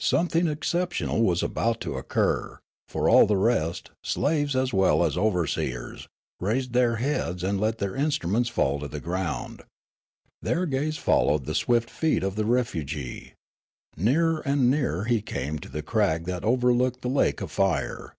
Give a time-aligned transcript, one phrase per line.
[0.00, 5.16] Something excep tional was about to occur, for all the rest, slaves as well as
[5.16, 6.06] overseers,
[6.40, 9.62] raised their heads and let their instru ments fall to the ground.
[10.42, 13.32] Their gaze followed the swift feet of the refugee.
[13.96, 18.14] Nearer and nearer he came to the crag that overlooked the lake of fire.'